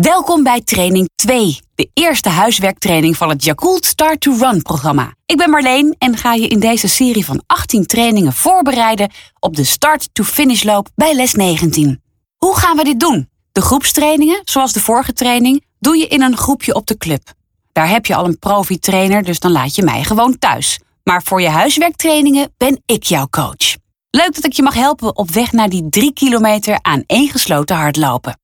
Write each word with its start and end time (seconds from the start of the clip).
Welkom 0.00 0.42
bij 0.42 0.60
training 0.60 1.10
2, 1.14 1.60
de 1.74 1.90
eerste 1.94 2.28
huiswerktraining 2.28 3.16
van 3.16 3.28
het 3.28 3.44
Yakult 3.44 3.84
Start 3.84 4.20
to 4.20 4.36
Run 4.38 4.62
programma. 4.62 5.14
Ik 5.26 5.36
ben 5.36 5.50
Marleen 5.50 5.94
en 5.98 6.16
ga 6.16 6.34
je 6.34 6.48
in 6.48 6.60
deze 6.60 6.88
serie 6.88 7.24
van 7.24 7.42
18 7.46 7.86
trainingen 7.86 8.32
voorbereiden 8.32 9.10
op 9.38 9.56
de 9.56 9.64
start 9.64 10.08
to 10.12 10.24
finish 10.24 10.62
loop 10.62 10.88
bij 10.94 11.14
les 11.14 11.34
19. 11.34 12.02
Hoe 12.36 12.56
gaan 12.56 12.76
we 12.76 12.84
dit 12.84 13.00
doen? 13.00 13.28
De 13.52 13.60
groepstrainingen, 13.60 14.40
zoals 14.44 14.72
de 14.72 14.80
vorige 14.80 15.12
training, 15.12 15.64
doe 15.78 15.96
je 15.96 16.06
in 16.06 16.22
een 16.22 16.36
groepje 16.36 16.74
op 16.74 16.86
de 16.86 16.96
club. 16.96 17.32
Daar 17.72 17.88
heb 17.88 18.06
je 18.06 18.14
al 18.14 18.24
een 18.24 18.38
profi-trainer, 18.38 19.22
dus 19.22 19.38
dan 19.40 19.52
laat 19.52 19.74
je 19.74 19.82
mij 19.82 20.04
gewoon 20.04 20.38
thuis. 20.38 20.80
Maar 21.04 21.22
voor 21.22 21.40
je 21.40 21.48
huiswerktrainingen 21.48 22.54
ben 22.56 22.82
ik 22.86 23.02
jouw 23.02 23.28
coach. 23.28 23.76
Leuk 24.10 24.34
dat 24.34 24.44
ik 24.44 24.52
je 24.52 24.62
mag 24.62 24.74
helpen 24.74 25.16
op 25.16 25.30
weg 25.30 25.52
naar 25.52 25.68
die 25.68 25.88
drie 25.88 26.12
kilometer 26.12 26.78
aan 26.82 27.02
één 27.06 27.28
gesloten 27.28 27.76
hardlopen. 27.76 28.39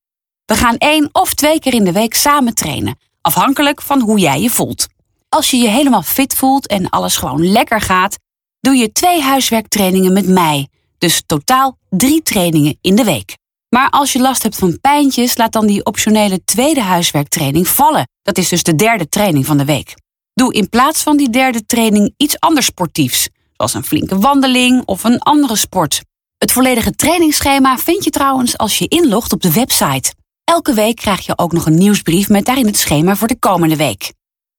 We 0.47 0.55
gaan 0.55 0.77
één 0.77 1.09
of 1.13 1.35
twee 1.35 1.59
keer 1.59 1.75
in 1.75 1.85
de 1.85 1.93
week 1.93 2.15
samen 2.15 2.55
trainen, 2.55 2.99
afhankelijk 3.21 3.83
van 3.83 4.01
hoe 4.01 4.19
jij 4.19 4.41
je 4.41 4.51
voelt. 4.51 4.87
Als 5.29 5.51
je 5.51 5.57
je 5.57 5.69
helemaal 5.69 6.03
fit 6.03 6.35
voelt 6.35 6.67
en 6.67 6.91
alles 6.91 7.17
gewoon 7.17 7.51
lekker 7.51 7.81
gaat, 7.81 8.17
doe 8.61 8.75
je 8.75 8.93
twee 8.93 9.21
huiswerktrainingen 9.21 10.13
met 10.13 10.29
mij. 10.29 10.69
Dus 10.99 11.23
totaal 11.27 11.79
drie 11.91 12.23
trainingen 12.23 12.79
in 12.81 12.95
de 12.95 13.05
week. 13.05 13.37
Maar 13.69 13.91
als 13.91 14.13
je 14.13 14.19
last 14.19 14.43
hebt 14.43 14.57
van 14.57 14.81
pijntjes, 14.81 15.37
laat 15.37 15.53
dan 15.53 15.67
die 15.67 15.85
optionele 15.85 16.45
tweede 16.45 16.83
huiswerktraining 16.83 17.69
vallen. 17.69 18.09
Dat 18.23 18.39
is 18.39 18.49
dus 18.49 18.63
de 18.63 18.75
derde 18.75 19.09
training 19.09 19.47
van 19.47 19.57
de 19.57 19.65
week. 19.65 19.95
Doe 20.35 20.53
in 20.53 20.69
plaats 20.69 21.03
van 21.03 21.17
die 21.17 21.31
derde 21.31 21.67
training 21.67 22.15
iets 22.17 22.41
anders 22.41 22.67
sportiefs, 22.67 23.29
zoals 23.57 23.75
een 23.75 23.85
flinke 23.85 24.19
wandeling 24.19 24.83
of 24.85 25.05
een 25.05 25.19
andere 25.19 25.57
sport. 25.57 26.01
Het 26.39 26.53
volledige 26.53 26.95
trainingsschema 26.95 27.79
vind 27.79 28.05
je 28.05 28.11
trouwens 28.11 28.59
als 28.59 28.79
je 28.79 28.89
inlogt 28.89 29.33
op 29.33 29.43
de 29.43 29.53
website. 29.53 30.15
Elke 30.47 30.75
week 30.75 30.97
krijg 30.97 31.27
je 31.27 31.39
ook 31.39 31.53
nog 31.53 31.67
een 31.67 31.75
nieuwsbrief 31.75 32.29
met 32.29 32.45
daarin 32.45 32.67
het 32.67 32.77
schema 32.77 33.17
voor 33.17 33.29
de 33.29 33.39
komende 33.39 33.77
week. 33.77 34.13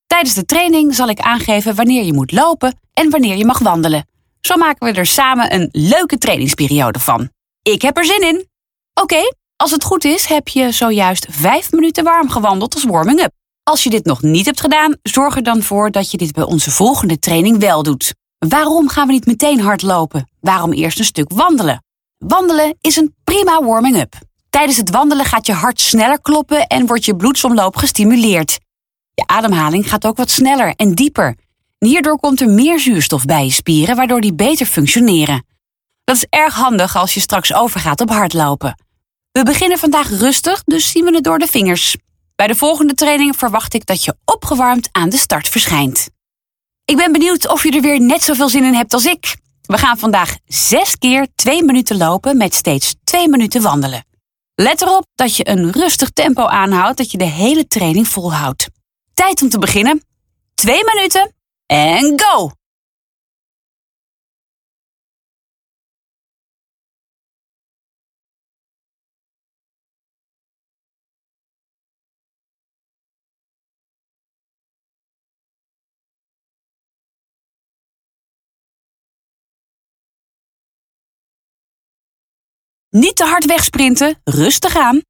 Tijdens 0.08 0.34
de 0.34 0.46
training 0.46 0.96
zal 0.96 1.08
ik 1.08 1.20
aangeven 1.20 1.76
wanneer 1.76 2.04
je 2.04 2.14
moet 2.14 2.32
lopen 2.32 2.80
en 2.94 3.10
wanneer 3.10 3.38
je 3.38 3.46
mag 3.46 3.60
wandelen. 3.60 4.08
Zo 4.42 4.56
maken 4.56 4.88
we 4.88 5.00
er 5.00 5.06
samen 5.06 5.54
een 5.54 5.70
leuke 5.72 6.18
trainingsperiode 6.18 7.00
van. 7.00 7.30
Ik 7.62 7.82
heb 7.82 7.98
er 7.98 8.06
zin 8.06 8.22
in! 8.22 8.48
Oké, 8.94 9.34
als 9.56 9.72
het 9.72 9.84
goed 9.84 10.04
is 10.04 10.26
heb 10.26 10.48
je 10.48 10.72
zojuist 10.72 11.28
5 11.30 11.72
minuten 11.72 12.04
warm 12.04 12.30
gewandeld 12.30 12.74
als 12.74 12.84
warming-up. 12.84 13.32
Als 13.64 13.84
je 13.84 13.90
dit 13.90 14.06
nog 14.06 14.22
niet 14.22 14.46
hebt 14.46 14.62
gedaan, 14.62 14.96
zorg 15.04 15.36
er 15.36 15.44
dan 15.44 15.64
voor 15.64 15.92
dat 15.92 16.12
je 16.12 16.18
dit 16.18 16.32
bij 16.32 16.44
onze 16.44 16.72
volgende 16.72 17.20
training 17.20 17.60
wel 17.60 17.84
doet. 17.84 18.14
Waarom 18.38 18.90
gaan 18.90 19.08
we 19.08 19.14
niet 19.14 19.26
meteen 19.26 19.60
hardlopen? 19.60 20.30
Waarom 20.40 20.74
eerst 20.74 21.00
een 21.00 21.06
stuk 21.06 21.32
wandelen? 21.34 21.84
Wandelen 22.18 22.78
is 22.82 22.96
een 22.96 23.16
prima 23.24 23.64
warming-up. 23.64 24.27
Tijdens 24.58 24.78
het 24.78 24.90
wandelen 24.90 25.26
gaat 25.26 25.46
je 25.46 25.54
hart 25.54 25.82
sneller 25.82 26.22
kloppen 26.22 26.68
en 26.68 26.86
wordt 26.86 27.06
je 27.06 27.16
bloedsomloop 27.16 27.76
gestimuleerd. 27.76 28.60
Je 29.14 29.24
ademhaling 29.26 29.90
gaat 29.90 30.06
ook 30.06 30.18
wat 30.18 30.30
sneller 30.30 30.74
en 30.76 30.94
dieper. 30.94 31.36
Hierdoor 31.78 32.20
komt 32.20 32.42
er 32.42 32.50
meer 32.50 32.80
zuurstof 32.80 33.26
bij 33.26 33.46
je 33.46 33.52
spieren, 33.52 33.96
waardoor 33.96 34.22
die 34.22 34.34
beter 34.34 34.66
functioneren. 34.66 35.46
Dat 36.04 36.16
is 36.16 36.26
erg 36.30 36.54
handig 36.54 36.96
als 36.96 37.14
je 37.14 37.20
straks 37.20 37.54
overgaat 37.54 38.02
op 38.02 38.10
hardlopen. 38.10 38.84
We 39.32 39.44
beginnen 39.44 39.78
vandaag 39.78 40.10
rustig, 40.10 40.64
dus 40.64 40.92
zien 40.92 41.06
we 41.06 41.16
het 41.16 41.24
door 41.24 41.40
de 41.40 41.48
vingers. 41.48 41.96
Bij 42.36 42.48
de 42.48 42.56
volgende 42.56 42.94
training 42.94 43.36
verwacht 43.36 43.74
ik 43.74 43.86
dat 43.86 44.04
je 44.04 44.16
opgewarmd 44.26 44.90
aan 44.92 45.10
de 45.10 45.18
start 45.18 45.50
verschijnt. 45.50 46.10
Ik 46.86 46.98
ben 46.98 47.12
benieuwd 47.12 47.48
of 47.48 47.64
je 47.64 47.72
er 47.72 47.82
weer 47.82 48.02
net 48.02 48.24
zoveel 48.24 48.50
zin 48.50 48.64
in 48.64 48.74
hebt 48.74 48.94
als 48.94 49.06
ik. 49.06 49.38
We 49.62 49.78
gaan 49.78 49.98
vandaag 49.98 50.38
zes 50.46 50.98
keer 50.98 51.28
twee 51.36 51.64
minuten 51.64 51.98
lopen 51.98 52.38
met 52.38 52.54
steeds 52.54 52.96
twee 53.04 53.30
minuten 53.30 53.62
wandelen. 53.62 54.07
Let 54.60 54.82
erop 54.82 55.06
dat 55.16 55.36
je 55.36 55.50
een 55.50 55.72
rustig 55.72 56.10
tempo 56.10 56.46
aanhoudt, 56.46 56.98
dat 56.98 57.12
je 57.12 57.18
de 57.18 57.24
hele 57.24 57.68
training 57.68 58.08
volhoudt. 58.08 58.70
Tijd 59.14 59.42
om 59.42 59.50
te 59.50 59.60
beginnen. 59.60 60.04
Twee 60.54 60.84
minuten 60.84 61.34
en 61.66 62.22
go! 62.22 62.52
Niet 83.00 83.16
te 83.16 83.24
hard 83.24 83.46
wegsprinten, 83.46 84.22
rustig 84.24 84.76
aan. 84.76 85.02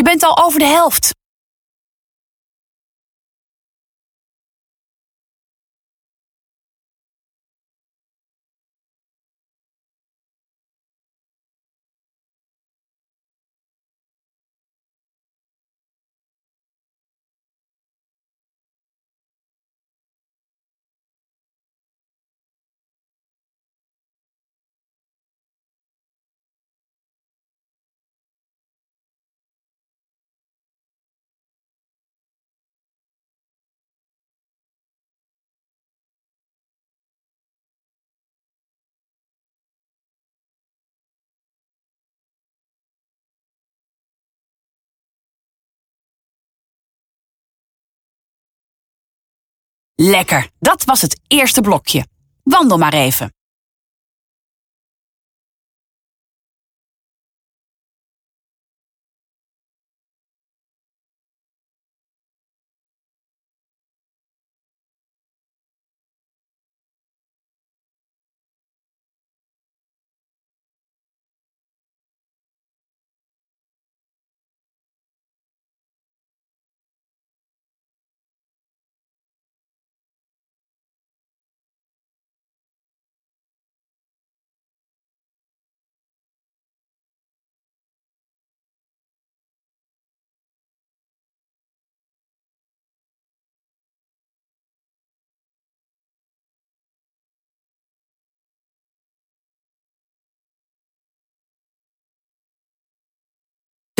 Je 0.00 0.06
bent 0.06 0.22
al 0.22 0.44
over 0.44 0.58
de 0.58 0.64
helft. 0.64 1.19
Lekker, 50.02 50.48
dat 50.58 50.84
was 50.84 51.02
het 51.02 51.20
eerste 51.26 51.60
blokje. 51.60 52.06
Wandel 52.42 52.78
maar 52.78 52.92
even. 52.92 53.32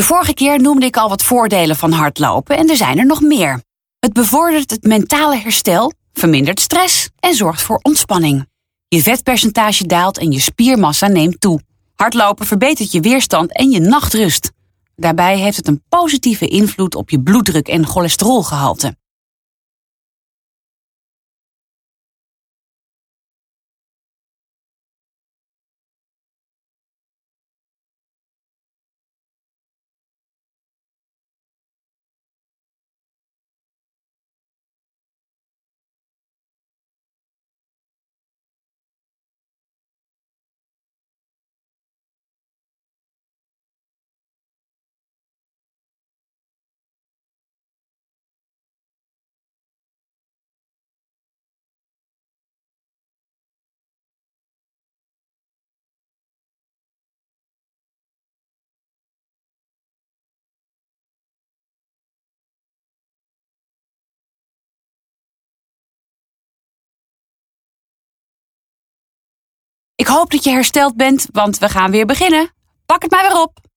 De 0.01 0.07
vorige 0.07 0.35
keer 0.35 0.61
noemde 0.61 0.87
ik 0.87 0.97
al 0.97 1.09
wat 1.09 1.23
voordelen 1.23 1.77
van 1.77 1.93
hardlopen 1.93 2.57
en 2.57 2.69
er 2.69 2.77
zijn 2.77 2.99
er 2.99 3.07
nog 3.07 3.21
meer. 3.21 3.63
Het 3.99 4.13
bevordert 4.13 4.71
het 4.71 4.83
mentale 4.83 5.37
herstel, 5.37 5.93
vermindert 6.13 6.61
stress 6.61 7.09
en 7.19 7.35
zorgt 7.35 7.63
voor 7.63 7.79
ontspanning. 7.83 8.47
Je 8.89 9.03
vetpercentage 9.03 9.87
daalt 9.87 10.19
en 10.19 10.33
je 10.33 10.41
spiermassa 10.41 11.07
neemt 11.07 11.41
toe. 11.41 11.61
Hardlopen 11.95 12.47
verbetert 12.47 12.93
je 12.93 13.01
weerstand 13.01 13.53
en 13.53 13.71
je 13.71 13.81
nachtrust. 13.81 14.51
Daarbij 14.97 15.39
heeft 15.39 15.57
het 15.57 15.69
een 15.69 15.83
positieve 15.89 16.47
invloed 16.47 16.95
op 16.95 17.11
je 17.11 17.21
bloeddruk 17.21 17.69
en 17.69 17.87
cholesterolgehalte. 17.87 18.97
Ik 70.11 70.17
hoop 70.17 70.31
dat 70.31 70.45
je 70.45 70.51
hersteld 70.51 70.97
bent, 70.97 71.27
want 71.33 71.59
we 71.59 71.69
gaan 71.69 71.91
weer 71.91 72.07
beginnen. 72.07 72.51
Pak 72.87 73.03
het 73.03 73.11
maar 73.11 73.23
weer 73.23 73.41
op. 73.41 73.70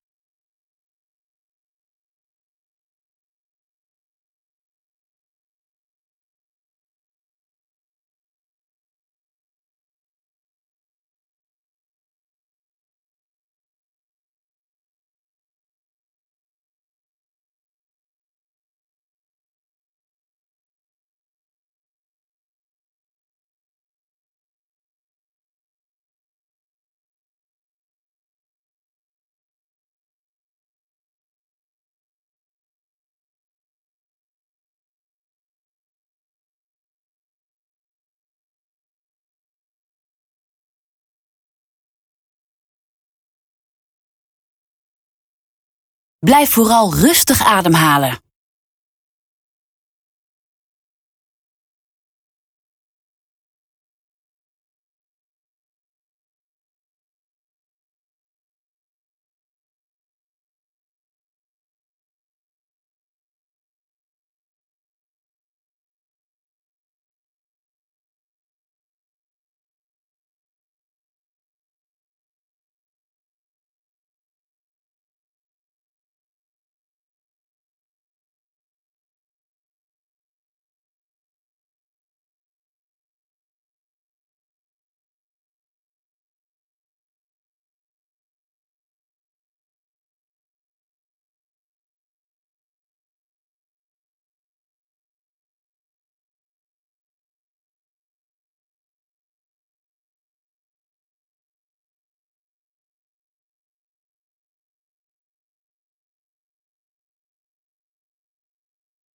Blijf 46.24 46.50
vooral 46.50 46.94
rustig 46.94 47.44
ademhalen. 47.44 48.23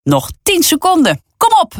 Nog 0.09 0.31
10 0.43 0.63
seconden. 0.63 1.23
Kom 1.37 1.51
op! 1.61 1.73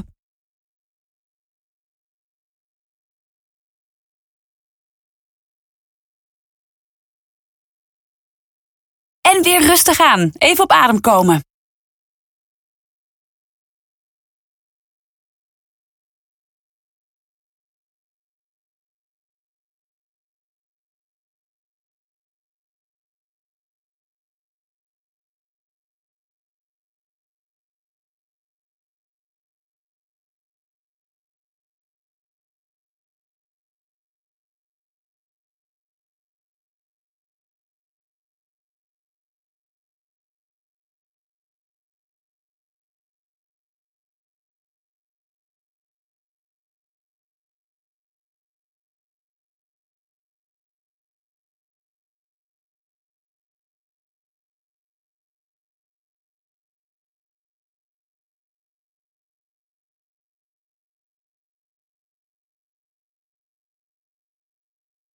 En 9.21 9.43
weer 9.43 9.61
rustig 9.61 10.01
aan. 10.01 10.31
Even 10.39 10.65
op 10.65 10.71
adem 10.71 11.01
komen. 11.01 11.43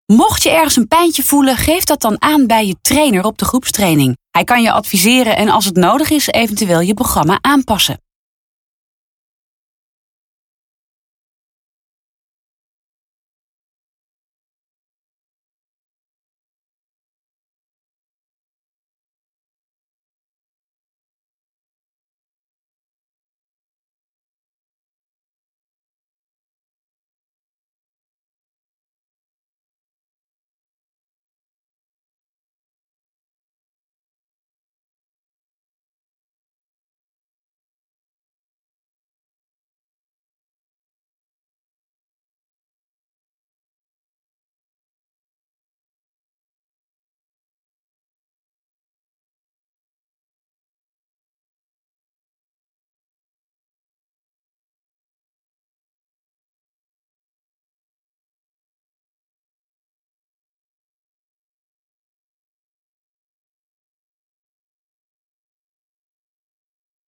Mocht 0.05 0.43
je 0.43 0.49
ergens 0.49 0.75
een 0.75 0.87
pijntje 0.87 1.23
voelen, 1.23 1.57
geef 1.57 1.83
dat 1.83 2.01
dan 2.01 2.21
aan 2.21 2.47
bij 2.47 2.67
je 2.67 2.75
trainer 2.81 3.25
op 3.25 3.37
de 3.37 3.45
groepstraining. 3.45 4.17
Hij 4.31 4.43
kan 4.43 4.61
je 4.61 4.71
adviseren 4.71 5.35
en 5.35 5.49
als 5.49 5.65
het 5.65 5.75
nodig 5.75 6.09
is, 6.09 6.27
eventueel 6.27 6.79
je 6.79 6.93
programma 6.93 7.37
aanpassen. 7.41 8.02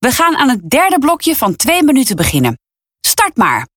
We 0.06 0.12
gaan 0.12 0.36
aan 0.36 0.50
het 0.50 0.70
derde 0.70 1.00
blokje 1.00 1.36
van 1.36 1.56
twee 1.56 1.84
minuten 1.84 2.16
beginnen. 2.16 2.60
Start 3.08 3.38
maar. 3.38 3.68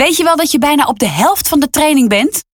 Weet 0.00 0.16
je 0.16 0.24
wel 0.24 0.36
dat 0.36 0.50
je 0.50 0.58
bijna 0.58 0.86
op 0.86 0.98
de 0.98 1.08
helft 1.08 1.48
van 1.48 1.60
de 1.60 1.70
training 1.70 2.08
bent? 2.08 2.44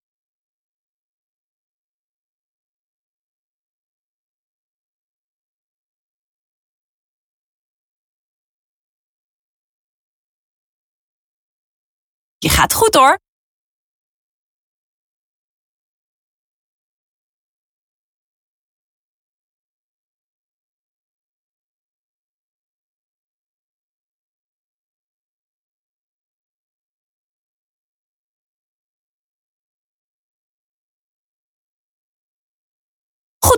Je 12.38 12.49
gaat 12.49 12.75
goed 12.75 12.95
hoor. 12.95 13.25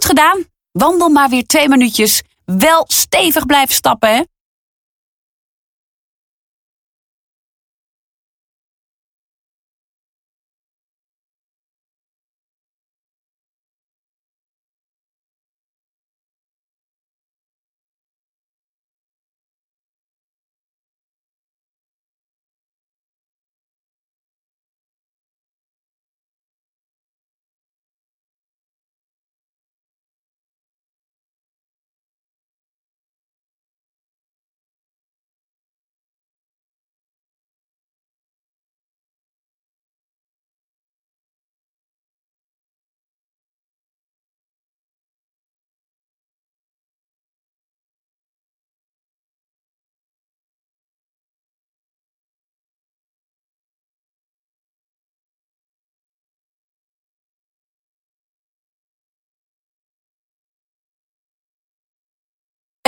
Gedaan. 0.08 0.44
Wandel 0.72 1.08
maar 1.08 1.28
weer 1.28 1.46
twee 1.46 1.68
minuutjes. 1.68 2.22
Wel 2.44 2.84
stevig 2.88 3.46
blijven 3.46 3.74
stappen, 3.74 4.14
hè? 4.14 4.22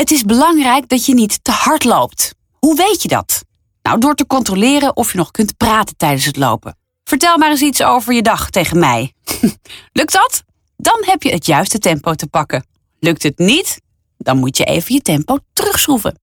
Het 0.01 0.11
is 0.11 0.23
belangrijk 0.23 0.89
dat 0.89 1.07
je 1.07 1.15
niet 1.15 1.45
te 1.45 1.51
hard 1.51 1.85
loopt. 1.85 2.35
Hoe 2.59 2.77
weet 2.77 3.03
je 3.03 3.09
dat? 3.09 3.45
Nou, 3.83 3.99
door 3.99 4.15
te 4.15 4.27
controleren 4.27 4.97
of 4.97 5.13
je 5.13 5.19
nog 5.19 5.31
kunt 5.31 5.57
praten 5.57 5.97
tijdens 5.97 6.25
het 6.25 6.37
lopen. 6.37 6.77
Vertel 7.05 7.39
maar 7.39 7.51
eens 7.51 7.61
iets 7.61 7.83
over 7.83 8.13
je 8.13 8.23
dag 8.23 8.51
tegen 8.51 8.79
mij. 8.79 9.13
Lukt 9.93 10.13
dat? 10.13 10.43
Dan 10.77 11.03
heb 11.07 11.23
je 11.23 11.31
het 11.31 11.47
juiste 11.47 11.79
tempo 11.79 12.15
te 12.15 12.27
pakken. 12.27 12.67
Lukt 12.99 13.23
het 13.23 13.39
niet? 13.39 13.81
Dan 14.17 14.39
moet 14.39 14.57
je 14.57 14.65
even 14.65 14.95
je 14.95 15.01
tempo 15.01 15.39
terugschroeven. 15.53 16.21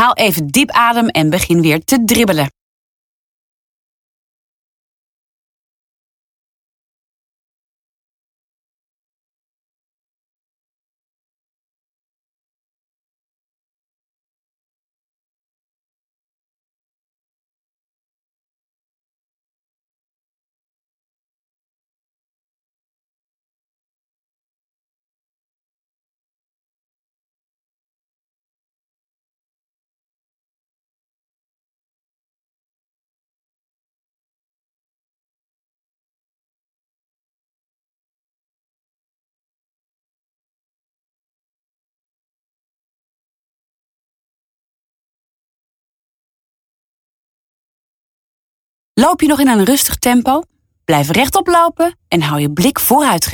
Haal 0.00 0.14
even 0.14 0.46
diep 0.46 0.70
adem 0.70 1.08
en 1.08 1.30
begin 1.30 1.62
weer 1.62 1.84
te 1.84 2.04
dribbelen. 2.04 2.59
Loop 49.00 49.20
je 49.20 49.26
nog 49.26 49.40
in 49.40 49.48
een 49.48 49.64
rustig 49.64 49.96
tempo? 49.96 50.42
Blijf 50.84 51.10
rechtop 51.10 51.46
lopen 51.46 51.96
en 52.08 52.22
hou 52.22 52.40
je 52.40 52.52
blik 52.52 52.80
vooruit 52.80 53.26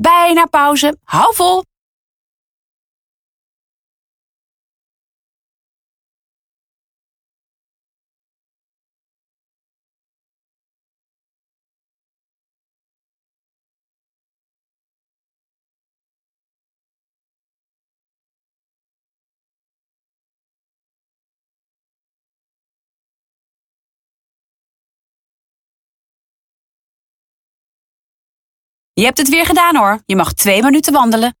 Bijna 0.00 0.46
pauze. 0.46 0.96
Hou 1.04 1.34
vol. 1.34 1.64
Je 29.00 29.06
hebt 29.06 29.18
het 29.18 29.28
weer 29.28 29.46
gedaan 29.46 29.76
hoor. 29.76 30.02
Je 30.06 30.16
mag 30.16 30.32
twee 30.32 30.62
minuten 30.62 30.92
wandelen. 30.92 31.34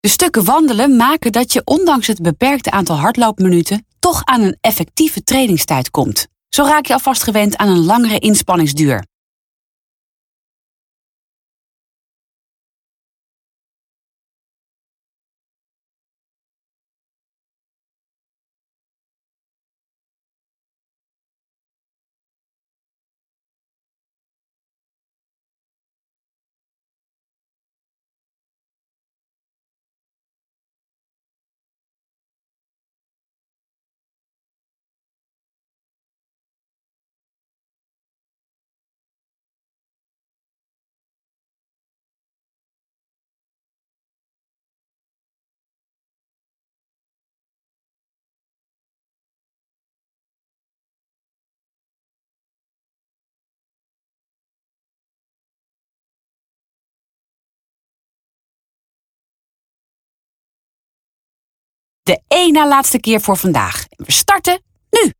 De 0.00 0.08
stukken 0.08 0.44
wandelen 0.44 0.96
maken 0.96 1.32
dat 1.32 1.52
je 1.52 1.62
ondanks 1.64 2.06
het 2.06 2.22
beperkte 2.22 2.70
aantal 2.70 2.96
hardloopminuten 2.96 3.86
toch 3.98 4.24
aan 4.24 4.40
een 4.40 4.56
effectieve 4.60 5.22
trainingstijd 5.22 5.90
komt. 5.90 6.26
Zo 6.48 6.62
raak 6.62 6.86
je 6.86 6.92
alvast 6.92 7.22
gewend 7.22 7.56
aan 7.56 7.68
een 7.68 7.84
langere 7.84 8.18
inspanningsduur. 8.18 9.04
De 62.08 62.20
één 62.28 62.52
na 62.52 62.68
laatste 62.68 63.00
keer 63.00 63.20
voor 63.20 63.36
vandaag. 63.36 63.84
We 63.88 64.12
starten 64.12 64.62
nu. 64.90 65.12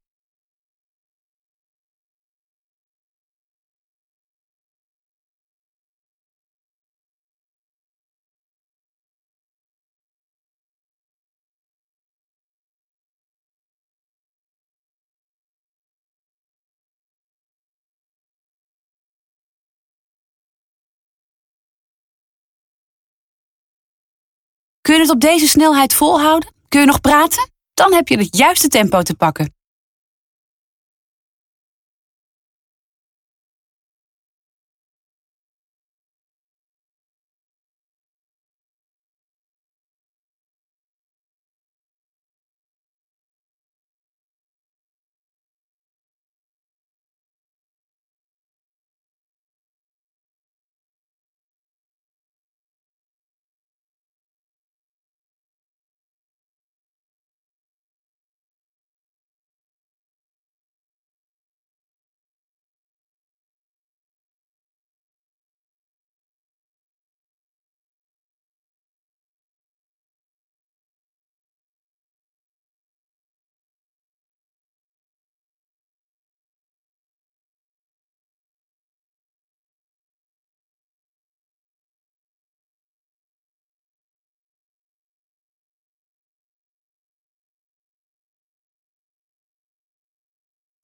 Kun 24.80 24.94
je 24.94 25.00
het 25.00 25.10
op 25.10 25.20
deze 25.20 25.48
snelheid 25.48 25.94
volhouden? 25.94 26.57
Kun 26.68 26.80
je 26.80 26.86
nog 26.86 27.00
praten? 27.00 27.50
Dan 27.74 27.92
heb 27.92 28.08
je 28.08 28.18
het 28.18 28.36
juiste 28.36 28.68
tempo 28.68 29.02
te 29.02 29.14
pakken. 29.14 29.57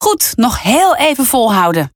Goed, 0.05 0.33
nog 0.37 0.63
heel 0.63 0.97
even 0.97 1.25
volhouden. 1.25 1.94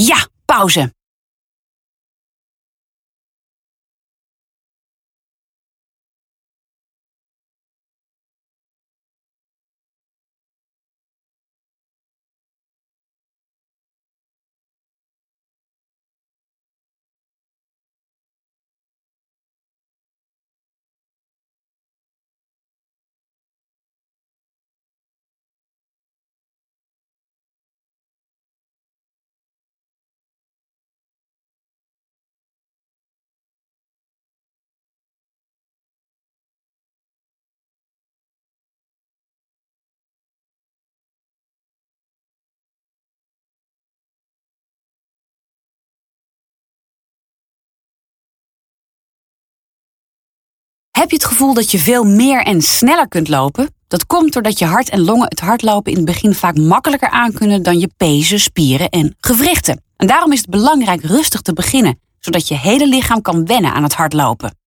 Ja, 0.00 0.16
pauze. 0.46 0.92
Heb 50.98 51.10
je 51.10 51.16
het 51.16 51.24
gevoel 51.24 51.54
dat 51.54 51.70
je 51.70 51.78
veel 51.78 52.04
meer 52.04 52.42
en 52.42 52.62
sneller 52.62 53.08
kunt 53.08 53.28
lopen? 53.28 53.74
Dat 53.88 54.06
komt 54.06 54.32
doordat 54.32 54.58
je 54.58 54.64
hart 54.64 54.88
en 54.88 55.04
longen 55.04 55.28
het 55.28 55.40
hardlopen 55.40 55.90
in 55.90 55.96
het 55.96 56.06
begin 56.06 56.34
vaak 56.34 56.56
makkelijker 56.56 57.10
aankunnen 57.10 57.62
dan 57.62 57.78
je 57.78 57.90
pezen, 57.96 58.40
spieren 58.40 58.88
en 58.88 59.16
gewrichten. 59.20 59.82
En 59.96 60.06
daarom 60.06 60.32
is 60.32 60.38
het 60.38 60.50
belangrijk 60.50 61.02
rustig 61.02 61.40
te 61.40 61.52
beginnen, 61.52 62.00
zodat 62.18 62.48
je 62.48 62.58
hele 62.58 62.88
lichaam 62.88 63.22
kan 63.22 63.46
wennen 63.46 63.72
aan 63.72 63.82
het 63.82 63.94
hardlopen. 63.94 64.57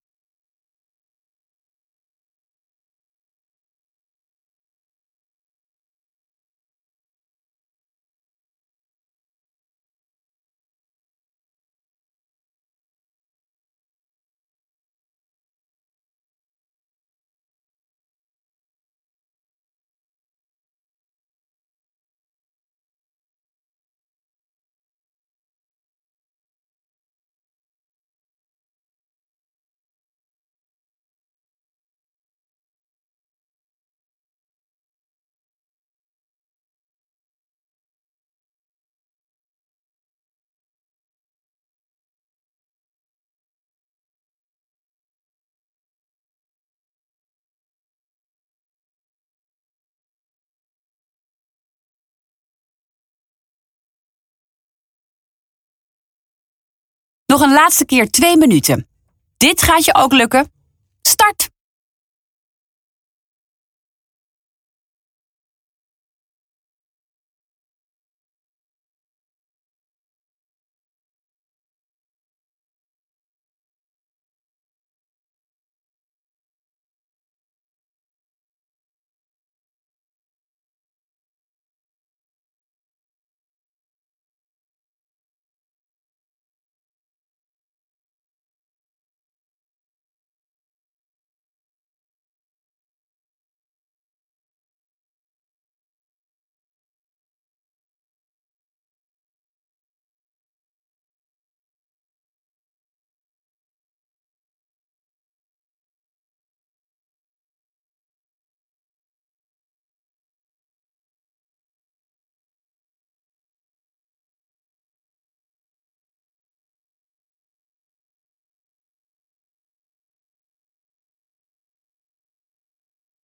Nog 57.32 57.42
een 57.42 57.54
laatste 57.54 57.86
keer 57.86 58.10
twee 58.10 58.38
minuten. 58.38 58.88
Dit 59.38 59.62
gaat 59.62 59.86
je 59.86 59.96
ook 59.96 60.14
lukken. 60.14 60.52
Start! 61.02 61.50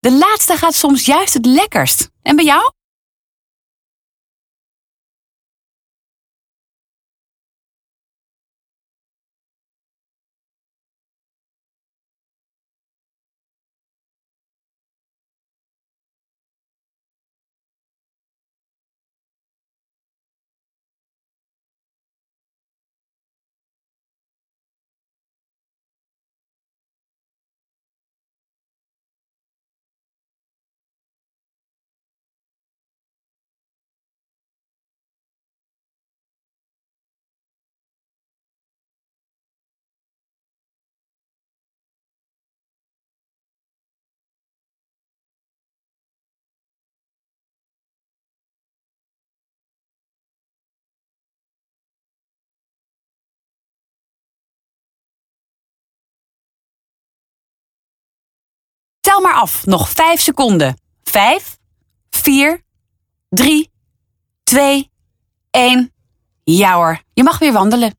De 0.08 0.14
laatste 0.14 0.58
gaat 0.58 0.76
soms 0.76 1.06
juist 1.06 1.34
het 1.34 1.46
lekkerst. 1.46 2.10
En 2.22 2.36
bij 2.36 2.46
jou? 2.46 2.72
Af, 59.34 59.66
nog 59.66 59.90
5 59.90 60.22
seconden. 60.22 60.78
5, 61.04 61.58
4, 62.10 62.64
3, 63.30 63.72
2, 64.44 64.92
1. 65.52 65.92
Ja 66.44 66.76
hoor, 66.76 67.02
je 67.14 67.24
mag 67.24 67.40
weer 67.40 67.54
wandelen. 67.54 67.98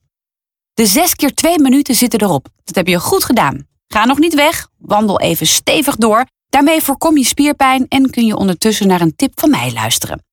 De 0.75 0.87
6 0.87 1.15
keer 1.15 1.35
2 1.35 1.59
minuten 1.59 1.95
zitten 1.95 2.21
erop. 2.21 2.49
Dat 2.65 2.75
heb 2.75 2.87
je 2.87 3.01
goed 3.01 3.25
gedaan. 3.25 3.67
Ga 3.89 4.05
nog 4.05 4.19
niet 4.19 4.35
weg, 4.35 4.69
wandel 4.79 5.21
even 5.21 5.47
stevig 5.47 5.97
door. 5.97 6.27
Daarmee 6.49 6.83
voorkom 6.83 7.17
je 7.17 7.25
spierpijn 7.25 7.87
en 7.89 8.11
kun 8.11 8.27
je 8.27 8.37
ondertussen 8.37 8.87
naar 8.87 9.01
een 9.01 9.17
tip 9.17 9.41
van 9.41 9.51
mij 9.51 9.73
luisteren. 9.73 10.25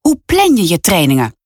Hoe 0.00 0.20
plan 0.26 0.56
je 0.56 0.68
je 0.68 0.80
trainingen? 0.80 1.36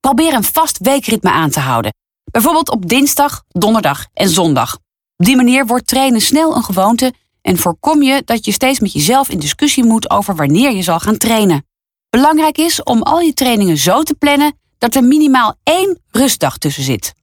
Probeer 0.00 0.34
een 0.34 0.44
vast 0.44 0.78
weekritme 0.78 1.30
aan 1.30 1.50
te 1.50 1.60
houden. 1.60 1.94
Bijvoorbeeld 2.30 2.70
op 2.70 2.88
dinsdag, 2.88 3.44
donderdag 3.48 4.06
en 4.12 4.28
zondag. 4.28 4.74
Op 5.16 5.24
die 5.24 5.36
manier 5.36 5.66
wordt 5.66 5.86
trainen 5.86 6.20
snel 6.20 6.56
een 6.56 6.62
gewoonte 6.62 7.12
en 7.48 7.58
voorkom 7.58 8.02
je 8.02 8.22
dat 8.24 8.44
je 8.44 8.52
steeds 8.52 8.80
met 8.80 8.92
jezelf 8.92 9.28
in 9.28 9.38
discussie 9.38 9.84
moet 9.84 10.10
over 10.10 10.36
wanneer 10.36 10.72
je 10.72 10.82
zal 10.82 11.00
gaan 11.00 11.16
trainen. 11.16 11.66
Belangrijk 12.10 12.58
is 12.58 12.82
om 12.82 13.02
al 13.02 13.20
je 13.20 13.32
trainingen 13.34 13.76
zo 13.76 14.02
te 14.02 14.14
plannen 14.14 14.58
dat 14.78 14.94
er 14.94 15.04
minimaal 15.04 15.54
één 15.62 16.00
rustdag 16.10 16.58
tussen 16.58 16.82
zit. 16.82 17.14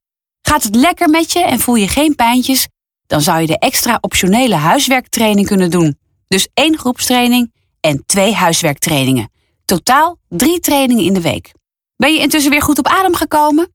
Gaat 0.41 0.63
het 0.63 0.75
lekker 0.75 1.09
met 1.09 1.31
je 1.31 1.39
en 1.39 1.59
voel 1.59 1.75
je 1.75 1.87
geen 1.87 2.15
pijntjes, 2.15 2.67
dan 3.07 3.21
zou 3.21 3.41
je 3.41 3.47
de 3.47 3.59
extra 3.59 3.97
optionele 4.01 4.55
huiswerktraining 4.55 5.47
kunnen 5.47 5.71
doen. 5.71 5.97
Dus 6.27 6.47
één 6.53 6.77
groepstraining 6.77 7.53
en 7.79 8.03
twee 8.05 8.33
huiswerktrainingen. 8.33 9.31
Totaal 9.65 10.17
drie 10.29 10.59
trainingen 10.59 11.03
in 11.03 11.13
de 11.13 11.21
week. 11.21 11.53
Ben 11.97 12.13
je 12.13 12.19
intussen 12.19 12.51
weer 12.51 12.61
goed 12.61 12.79
op 12.79 12.87
adem 12.87 13.15
gekomen? 13.15 13.73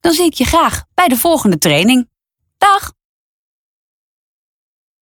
dan 0.00 0.12
zie 0.12 0.24
ik 0.24 0.34
je 0.34 0.44
graag 0.44 0.84
bij 0.94 1.08
de 1.08 1.16
volgende 1.16 1.58
training. 1.58 2.08
Dag! 2.58 2.92